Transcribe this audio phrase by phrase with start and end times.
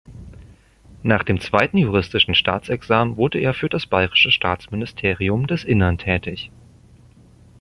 [1.03, 6.49] Nach dem zweiten juristischen Staatsexamen wurde er für das Bayerische Staatsministerium des Innern tätig.